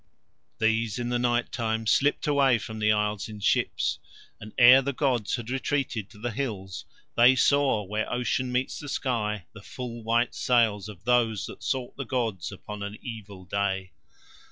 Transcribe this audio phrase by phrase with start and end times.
[0.57, 3.99] These in the night time slipped away from the Isles in ships,
[4.39, 6.85] and ere the gods had retreated to the hills,
[7.15, 11.97] They saw where ocean meets with sky the full white sails of those that sought
[11.97, 13.91] the gods upon an evil day.